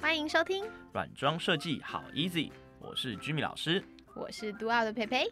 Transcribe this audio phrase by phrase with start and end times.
[0.00, 3.82] 欢迎收听软装设计好 easy，我是居米老师，
[4.14, 5.24] 我是独奥的培培。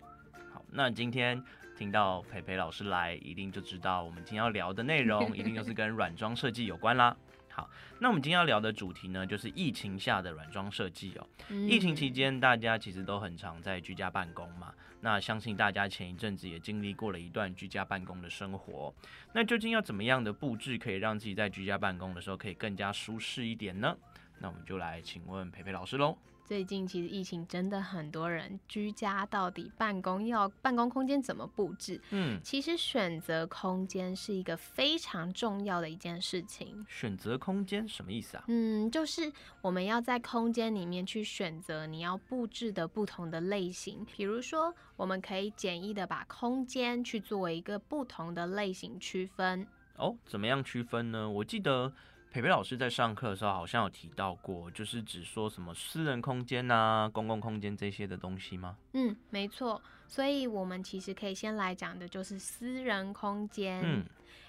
[0.52, 1.42] 好，那今天
[1.76, 7.16] 听到培培老师来，一定就知道我们今天要聊的内容， 一定就是跟软装设计有关啦。
[7.48, 7.70] 好，
[8.00, 11.26] 那我们今天要聊的主题呢，就是疫情下的软装设计哦。
[11.48, 14.74] 疫情期间，大家其实都很常在居家办公嘛。
[15.00, 18.92] 那相信大家前一阵子也经历过了一段居家办公的生活。
[19.32, 23.96] 那究竟要怎么样的布置，可以让自己在居家办公的时候可以更加舒适一点呢？
[24.38, 26.16] 那我们就来请问培培老师喽。
[26.44, 32.00] 最近其实疫情真的很多人居家，到底办公要办公空间怎么布置？
[32.10, 36.86] 嗯，其实选择空间是一个非常重要的一件事情。
[36.88, 38.44] 选择空间什么意思啊？
[38.46, 44.06] 嗯，就是我们要在空间里面去选择你要布置的不同的类型。
[44.16, 49.66] 比如说，我们可以简易的把空间去作为一个不同的类型区分。
[49.96, 51.28] 哦，怎么样区分呢？
[51.28, 51.92] 我记得。
[52.36, 58.76] 培培老师在上课的时候好像有提到过，就是只说什么私人空间呐、公共空间这些的东西吗？
[58.92, 59.80] 嗯，没错。
[60.06, 63.80] 所以我们其实可以先来讲的就是私人空间。
[63.82, 64.04] 嗯。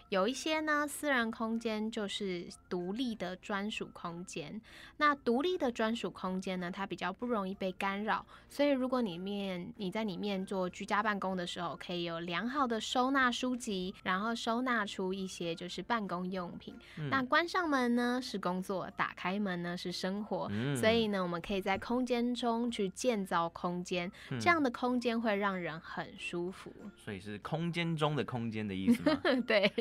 [0.10, 4.62] 有一些呢，私人空间就是独立的专属空间。
[4.98, 16.74] 那独立的专属空间呢，它比较不容易被干扰，所以如果里面你在里面做居家办公的时候，可以有良好的收纳书籍，然后收纳出一些就是办公用品。
[17.10, 20.50] 那关上门呢是工作，打开门呢是生活。
[20.76, 26.74] 所以呢，我们可以在空间中去建造空间，这样的空间会让人很舒服。
[26.96, 29.22] 所以是空间中的空间的意思吗？
[29.46, 29.72] 对。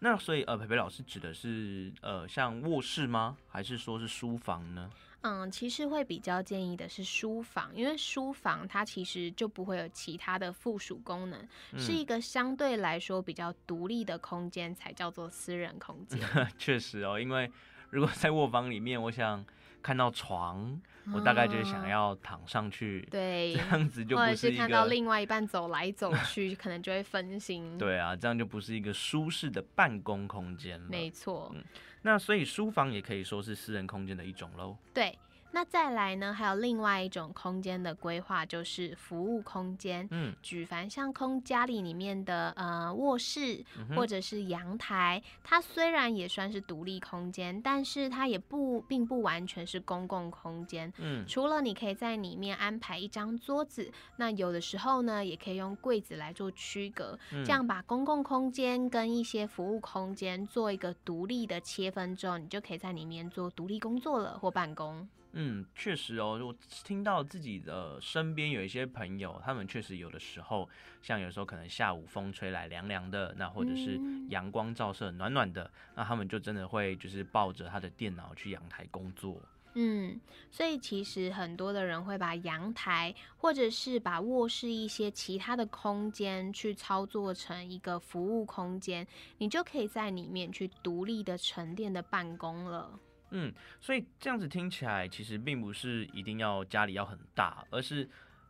[0.00, 3.36] 那所以呃，培培老师指的是呃，像卧室吗？
[3.48, 4.90] 还是说是书房呢？
[5.22, 11.48] 嗯，其实会比较建议的是书房，因为书房它其实就不会有其他的附属功能，
[11.78, 16.20] 是一个相对来说比较独立的空间，才叫做私人空间。
[16.58, 17.50] 确实哦，因为
[17.90, 19.44] 如果在卧房里面，我想。
[19.86, 20.80] 看到床，
[21.14, 27.78] 我大概就是想要躺上去，对，这样子就不是看到另外一半走来走去，可能就会分心。
[27.78, 30.88] 对啊，这样就不是一个舒适的办公空间了。
[30.88, 31.54] 没错，
[32.02, 34.76] 那所以书房也可以说是私人空间的一种喽。
[34.92, 35.16] 对。
[35.52, 36.34] 那再来呢？
[36.34, 40.06] 还有另外一种空间的规划，就是服务空间。
[40.10, 43.64] 嗯，举凡像空家里里面的呃卧室
[43.94, 50.92] 或者是阳台，它虽然也算是独立空间，但是它也不并不完全是公共空间。
[50.98, 65.08] 嗯，除了你可以在里面安排一张桌子，那有的时候呢，也可以用柜子来做区隔，这样把公共空间跟一些服务空间做一个独立的切分之后，你就可以在里面做独立工作了或办公。
[65.38, 70.66] 嗯，确实哦，我听到自己的身边有一些朋友，他们确实有的时候，
[71.02, 79.38] 像有时候可能下午风吹来凉凉的，那或者是阳光照射暖暖的，那他们就真的会就是抱着他的电脑去阳台工作。
[79.74, 80.18] 嗯，
[80.50, 92.98] 所以其实很多的人会把阳台或者是把卧室一些其他的空间去操作成一个服务空间，你就可以在里面去独立的沉淀的办公了。
[93.30, 98.08] 嗯，所以这样子听起来，其实并不是一定要家里要很大，而是。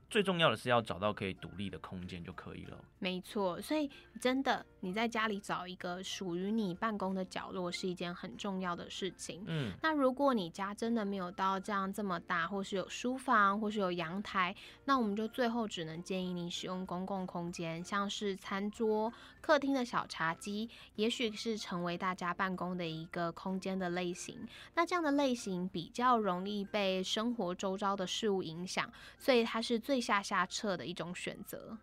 [0.09, 2.79] 最重要的是要找到可以独立的空间就可以了。
[3.01, 3.91] 没错，所以
[4.21, 9.43] 真的你在家里找一个属于你办公的角落是一件很重要的事情。
[9.47, 24.39] 嗯，那如果你家真的没有到这样这么大，或是有书房，或是有阳台，那我们就最后只能建议你使用公共空间，像是餐桌、客厅的小茶几，也许是成为大家办公的一个空间的类型。
[24.75, 28.89] 那这样的类型比较容易被生活周遭的事物影响，
[29.19, 29.96] 所以它是最。
[30.01, 31.77] 下下策的一种选择。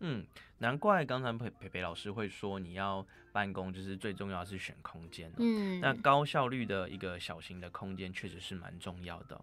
[0.00, 0.24] 嗯，
[0.58, 5.32] 难怪刚才培培培老师会说，你要办公就是最重要是选空间。
[5.38, 9.40] 嗯，那高效率的一个小型的空间确实是蛮重要的。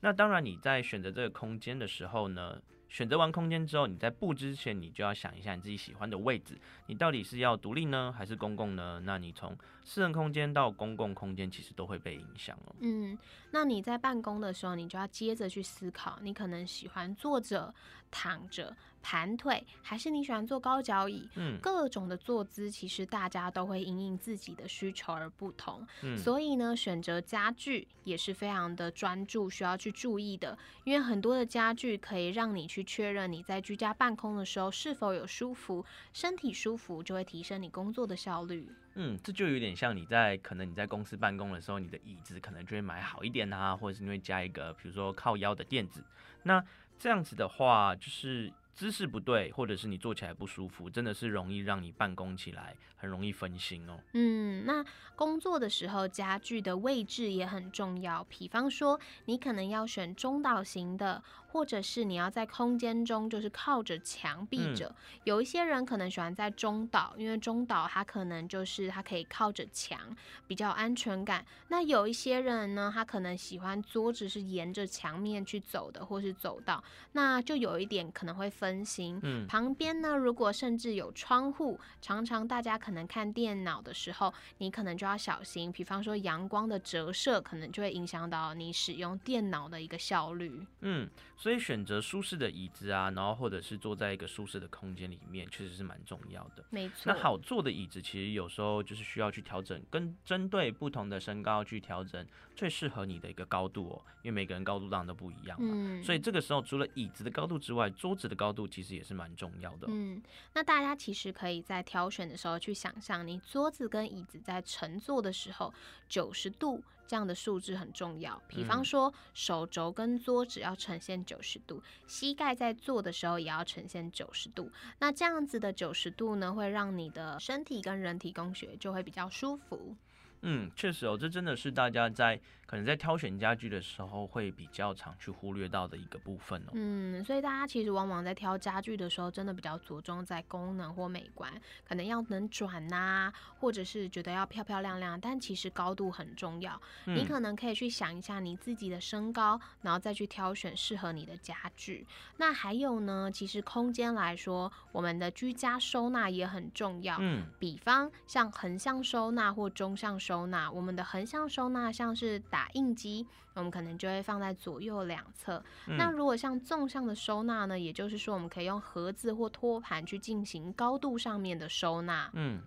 [0.00, 2.60] 那当然你在选择这个空间的时候呢？
[2.88, 9.00] 选择完空间之后，你在布置之前，你就要想一下你自己喜欢的位置，你到底是要独立呢，还是公共呢？
[9.04, 12.74] 那你从私人空间到公共空间，其实都会被影响哦。
[12.80, 13.18] 嗯，
[13.50, 17.74] 那你在办公的时候，你就要接着去思考，你可能喜欢坐着、
[18.10, 18.76] 躺着、
[19.08, 21.28] 盘腿，还是你喜欢坐高脚椅？
[21.36, 25.86] 嗯，各种的坐姿，其实大家都会因应自己的需求而不同。
[26.02, 32.82] 嗯，所以呢，选择家具也是非常的专注，需要去注意的，因为很多的家具可以让你去。
[32.86, 38.70] 确认你在居家办公的时候是否有舒服，身体舒服就会提升你工作的效率。
[38.94, 46.02] 嗯，这就有点像你在可能你在公司办公的时候，你的椅子可能就会买好一点啊，或者是因为加一个比如说靠腰的垫子。
[46.44, 46.64] 那
[46.96, 53.98] 这样子的话，就是姿势不对，或者是你坐起来不舒服，真的是容易让你办公起来很容易分心哦。
[54.12, 54.84] 嗯，那
[55.16, 61.22] 工作的时候家具的位置也很重要，比方说你可能要选中岛型的。
[61.56, 64.94] 或者是你要在空间中，就是靠着墙壁着。
[65.24, 69.98] 有一些人可能喜欢在中岛，因为中岛它可能就是它可以靠着墙，
[70.46, 71.42] 比较安全感。
[71.68, 79.18] 那有一些人呢，他可能喜欢桌子是沿着墙面去走的，或是走道，那就有一点可能会分心。
[79.22, 85.72] 嗯，旁边呢，如果甚至有窗户，常常大家可能看电脑的时候，你可能就要小心。
[85.72, 90.66] 比方说阳光的折射，可能就会影响到你使用电脑的一个效率。
[90.82, 91.08] 嗯。
[91.46, 96.64] 所以选择舒适的椅子啊，然后或者是坐在一个舒适的空间里面，确实是蛮重要的。
[96.70, 97.04] 没错。
[97.04, 102.26] 那好坐的椅子，其实有时候就是需要去调整，跟针对不同的身高去调整
[102.56, 104.02] 最适合你的一个高度哦。
[104.24, 105.68] 因为每个人高度当然都不一样嘛。
[105.72, 106.02] 嗯。
[106.02, 109.86] 所以这个时候，除了椅子的高度之外，桌子的高度其实也是蛮重要的。
[109.88, 110.20] 嗯。
[110.52, 115.72] 那大家其实可以在挑选的时候去想象，你桌子跟椅子在乘坐的时候，
[116.08, 116.82] 九十度。
[117.06, 124.70] 这样的数字很重要，比方说手肘跟桌子要呈现九十度，膝盖在坐的时候也要呈现九十度。
[124.98, 129.96] 那这样子的九十度呢，会让你的身体跟人体工学就会比较舒服。
[130.46, 136.70] 嗯，确实哦，这真的是大家在可能在挑选家具的时候会比较常去忽略到的一个部分哦。
[136.72, 141.52] 嗯，所以大家其实往往在挑家具的时候，真的比较着重在功能或美观，
[141.86, 146.80] 可能要能转呐，或者是觉得要漂漂亮亮，但其实高度很重要。
[147.04, 152.06] 你可能可以去想一下你自己的身高，然后再去挑选适合你的家具。
[152.38, 157.16] 那还有呢，其实空间来说，我们的居家收纳也很重要。
[157.20, 160.18] 嗯，比方像横向收纳或中向。
[160.18, 165.64] 收纳我们的横向收纳像是打印机，我们可能就会放在左右两侧。
[165.86, 172.28] 那如果像纵向的收纳呢，也就是说我们可以用盒子或托盘去进行高度上面的收纳。
[172.34, 172.60] 嗯，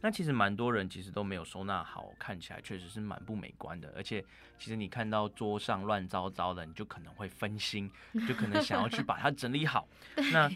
[0.00, 3.90] 那其实蛮多人其实都没有收纳好，看起来确实是蛮不美观的。
[3.96, 4.22] 而且
[4.58, 7.90] 其实你看到桌上乱糟糟的，你就可能会分心，
[8.26, 9.88] 就可能想要去 把它整理好。
[10.32, 10.50] 那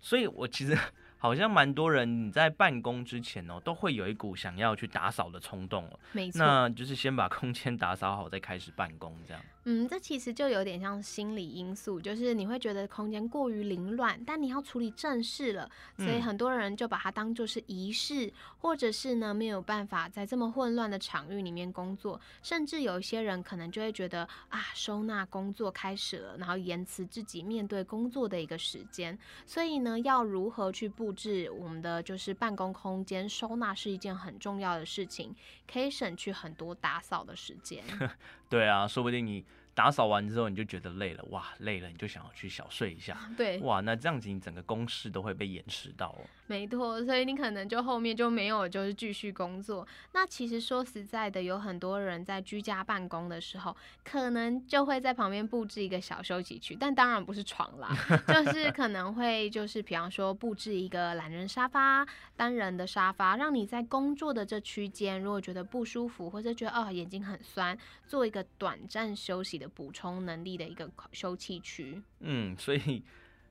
[0.00, 0.78] 所以，我其实。
[1.18, 5.98] 好像蛮多人你在办公之前哦，都会有一股想要去打扫的冲动哦。
[6.12, 9.42] 没错，那就是先把空间打扫好，再开始办公这样。
[9.68, 29.18] 嗯，这其实就有点像心理因素，就是你会觉得空间过于凌乱，但你要处理正事了，所以很多人就把它当做是仪式，或者是呢没有办法在这么混乱的场域里面工作，甚至有一些人可能就会觉得啊，收纳工作开始了，然后延迟自己面对工作的一个时间。
[29.44, 35.32] 所以呢，要如何去布布置我们的就是办公空间，收纳是一件很重要的事情，
[35.72, 37.84] 可以省去很多打扫的时间。
[38.50, 39.44] 对啊，说不定你。
[39.76, 46.24] 打扫完之后，你就觉得累了，哇，累了，你就想要去小睡一下， 对，哇，那这样子你整个公事都会被延迟到哦。
[46.46, 49.86] 没错，所以你可能就后面就没有就是继续工作。
[50.12, 57.90] 那其实说实在的，有很多人在居家办公的时候，可能就会在旁边布置一个小休息区，但当然不是床啦，
[58.28, 67.76] 就是可能会就是比方说布置一个懒人沙发、单人的沙发，让你在工作的这区间，如果觉得不舒服或者觉得哦眼睛很酸，
[68.06, 72.02] 做一个短暂休息的补充能力的一个休憩区。
[72.20, 73.02] 嗯，所以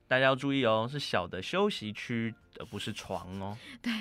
[0.07, 2.33] 大家要注意哦，是小的休息区。
[2.59, 3.91] 而不是床哦， 对，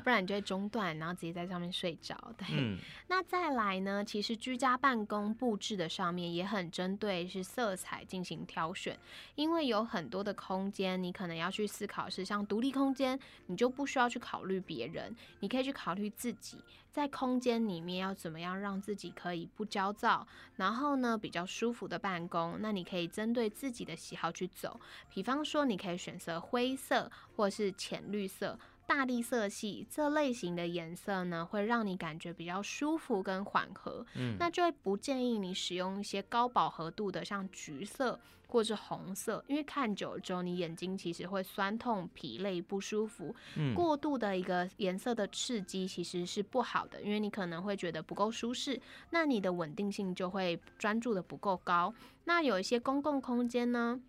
[0.00, 2.16] 不然你就会中断，然后直接在上面睡着。
[2.36, 2.46] 对，
[3.08, 4.04] 那再来呢？
[4.04, 8.98] 其实居家办公布置的上面也很针对是色彩进行挑选，
[9.34, 16.58] 因为有很多的空间，你可能要去思考是像独立空间，你就不需要去考虑别人，你可以去考虑自己
[16.90, 22.56] 在空间里面要怎么样让自己可以不焦躁，然后呢比较舒服的办公。
[22.60, 24.80] 那你可以针对自己的喜好去走，
[25.12, 27.72] 比方说你可以选择灰色或是。
[27.82, 28.56] 浅绿色、
[28.86, 34.06] 大地色系这类型的颜色呢，会让你感觉比较舒服跟缓和。
[34.14, 43.34] 嗯，那就会不建议你使用一些高饱和度的，像橘色或是红色，因为看久了之后，你眼睛其实会酸痛、疲累、不舒服。
[43.56, 48.78] 嗯，过度的一个颜色的刺激其实是不好的，因为你可能会觉得不够舒适，
[49.10, 51.94] 那你的稳定性就会专注的不够高。
[52.24, 54.00] 那有一些公共空间呢？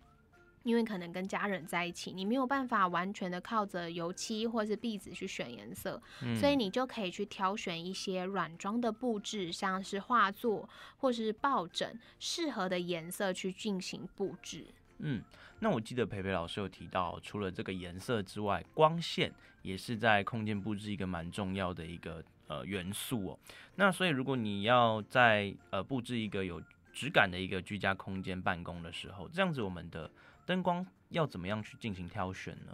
[0.64, 6.02] 因为可能跟家人在一起，你没有办法完全的靠着油漆或是壁纸去选颜色，
[6.34, 10.66] 所以你就可以去挑选一些软装的布置，像是画作
[10.96, 14.66] 或是抱枕，适合的颜色去进行布置。
[14.98, 15.22] 嗯，
[15.58, 19.30] 那我记得培培老师有提到，除了这个颜色之外，光线
[19.60, 23.38] 也是在空间布置一个蛮重要的一个呃元素哦。
[23.76, 30.10] 那所以如果你要在呃布置一个有质感的一个居家空间办公的时候，这样子我们的。
[30.46, 32.72] 灯光要怎么样去进行挑选呢？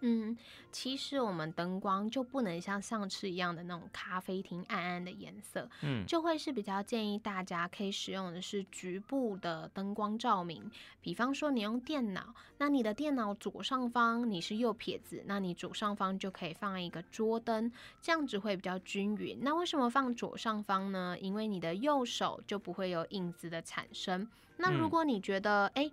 [0.00, 0.38] 嗯，
[0.70, 10.70] 其实我们灯光就不能像上次一样的那种咖啡厅暗暗的颜色，嗯，就会是比较建议大家可以使用的是局部的灯光照明。
[11.00, 19.40] 比方说你用电脑，那你的电脑左上方你是右撇子，那你左上方就可以放一个桌灯，这样子会比较均匀。
[19.42, 21.18] 那为什么放左上方呢？
[21.20, 24.28] 因为你的右手就不会有影子的产生。
[24.58, 25.90] 那如果你觉得哎。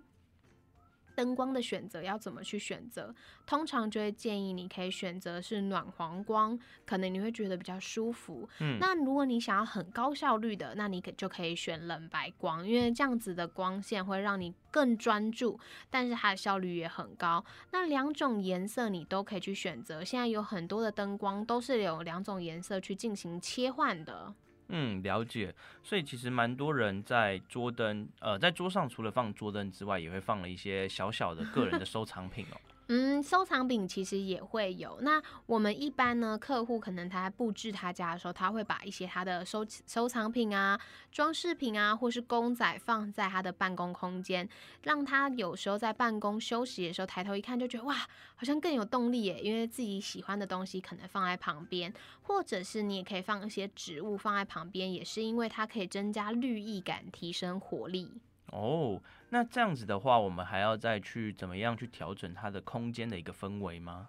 [1.16, 3.12] 灯光的选择要怎么去选择？
[3.46, 8.48] 通常就会建议你可以选择是暖黄光，可能你会觉得比较舒服。
[8.60, 15.58] 嗯，那如果你想要很高效率的，那你可就可以选冷白光，因为这样子的光线会让你更专注，
[15.88, 17.42] 但是它的效率也很高。
[17.72, 20.04] 那两种颜色你都可以去选择。
[20.04, 24.34] 现在有很多的灯光都是有两种颜色去进行切换的。
[24.68, 25.54] 嗯，了解。
[25.82, 32.56] 所以其实蛮多人在桌灯，呃，在桌上除了放桌灯之外，也会放了一些小小的个人的收藏品哦。
[32.88, 34.98] 嗯，收藏品其实也会有。
[35.00, 44.48] 那我们一般呢，客户可能他在布置他家的时候，他会把一些他的收收藏品啊、装饰品啊，或是公仔放在他的办公空间，
[44.82, 47.94] 让他有时候在办公休息的时候抬头一看，就觉得哇，
[48.36, 49.40] 好像更有动力耶。
[49.40, 58.12] 因为自己喜欢的东西可能放在旁边，或者是你也可以放一些植物放在旁边，也是因为它可以增加绿意感，提升活力。
[58.52, 59.00] 哦。
[59.30, 64.08] 那这样子的话，我们还要再去怎么样去调整它的空间的一个氛围吗？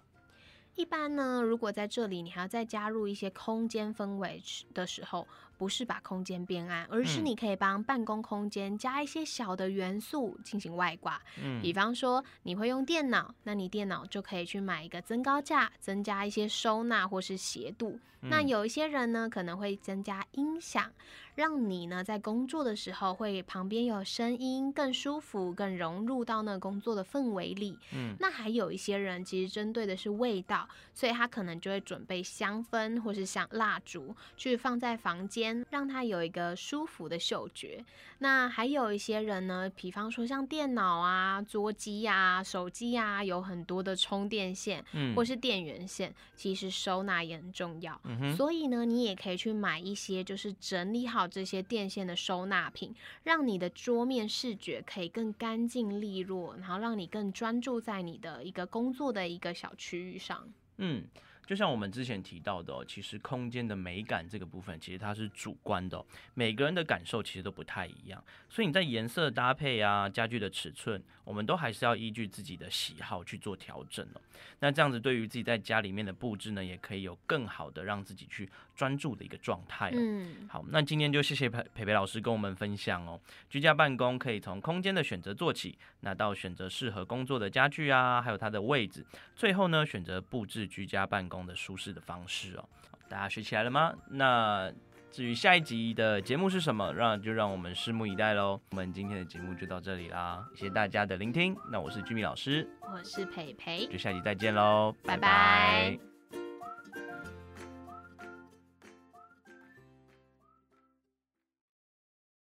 [0.74, 4.40] 一般呢，如果在这里你还要再加入一些空间氛围
[4.72, 5.26] 的时候，
[5.58, 11.20] 不是把空间变暗，而是你可以帮办公空间加一些小的元素进行外挂。
[11.42, 17.98] 嗯，比方说你会用电脑，那你电脑就可以去买一个增高架，增加一些收纳或是斜度。
[18.20, 20.90] 那有一些人呢，可能会增加音响。
[21.36, 27.78] 让你呢在工作的时候会旁边有声音更舒服，更融入到那个工作的氛围里。
[27.94, 37.84] 嗯，那还有一些人其实针对的是味道，所以他可能就会准备香氛或是像蜡烛去放在房间，让它有一个舒服的嗅觉。
[38.18, 48.00] 那还有一些人呢，比方说像电脑啊、桌机啊、手机啊，有很多的充电线，嗯，或是电源线，其实收纳也很重要。
[48.04, 51.28] 嗯所以呢，你也可以去买一些就是整理好。
[51.28, 60.48] 这些电线的收纳品，让你的桌面视觉可以更干净利落，然后让你更专注在你的一个工作的一个小区域上。
[60.78, 61.04] 嗯。
[61.48, 68.22] 就像我们之前提到的，其实空间的美感这个部分，其实它是主观的，每个人的感受其实都不太一样。
[68.50, 74.20] 所以你在颜色搭配啊、家具的尺寸，我们都还是要依据自己的喜好去做调整哦。
[74.58, 79.90] 那这样子对于自己在家里面的布置呢，也可以有更好的让自己去专注的一个状态。
[79.94, 89.02] 嗯，好，那今天就谢谢培培培老师跟我们分享哦，居家办公可以从空间的选择做起，那到选择适合工作的家具啊，还有它的位置，
[89.34, 91.37] 最后呢选择布置居家办公。
[91.46, 92.68] 的舒适的方式哦，
[93.08, 93.92] 大家学起来了吗？
[94.10, 94.72] 那
[95.10, 98.60] 至于下一集的节目是什么，让就让我们拭目以待喽。
[98.70, 101.56] 我们今天的节目就到这里啦，谢谢大家的聆听。
[101.70, 106.17] 那我是居米老师，我是培培，就下集再见喽，拜拜。